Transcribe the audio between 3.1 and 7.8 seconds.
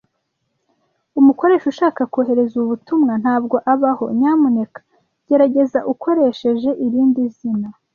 ntabwo abaho. Nyamuneka gerageza ukoresheje irindi zina.